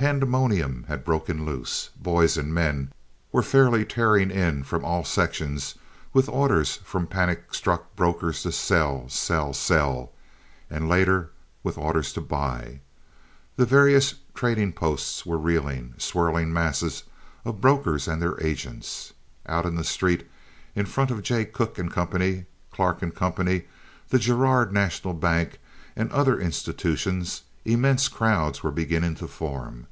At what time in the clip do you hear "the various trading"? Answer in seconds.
13.56-14.72